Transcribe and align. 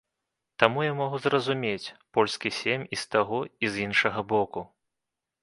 Таму 0.61 0.79
я 0.85 0.93
магу 1.01 1.19
зразумець 1.25 1.93
польскі 2.19 2.53
сейм 2.61 2.87
і 2.99 3.01
з 3.03 3.13
таго, 3.13 3.43
і 3.67 3.73
з 3.77 3.87
іншага 3.87 4.27
боку. 4.35 4.67